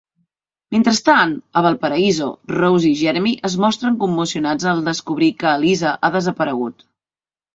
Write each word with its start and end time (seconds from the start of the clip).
Mentrestant, 0.75 1.33
a 1.59 1.61
Valparaíso, 1.65 2.29
Rose 2.53 2.89
i 2.89 2.95
Jeremy 3.03 3.33
es 3.51 3.57
mostren 3.65 3.99
commocionats 4.05 4.67
al 4.71 4.83
descobrir 4.87 5.31
que 5.43 5.51
Eliza 5.59 5.95
ha 6.01 6.11
desaparegut. 6.19 6.83